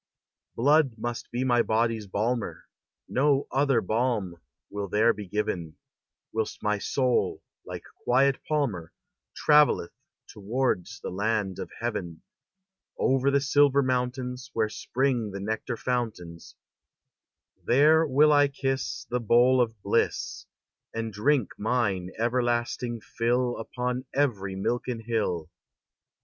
[0.55, 2.65] Blood must be my body's balmer,
[3.07, 5.75] No other balm will there be given;
[6.33, 8.93] Whilst my soul, like quiet palmer,
[9.35, 9.93] Travelleth
[10.27, 12.23] towards the land of Heaven,
[12.97, 16.55] Over the silver mountains Where spring the nectar fountains:
[17.63, 20.47] There will I kiss The bowl of bliss,
[20.95, 25.51] And drink mine everlasting fill Upon every milken hill.